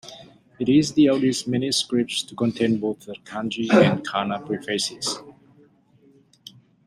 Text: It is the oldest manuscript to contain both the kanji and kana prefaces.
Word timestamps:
It 0.57 0.67
is 0.67 0.93
the 0.93 1.09
oldest 1.09 1.47
manuscript 1.47 2.27
to 2.27 2.33
contain 2.33 2.79
both 2.79 3.01
the 3.05 3.13
kanji 3.23 3.71
and 3.71 4.03
kana 4.03 4.43
prefaces. 4.43 5.21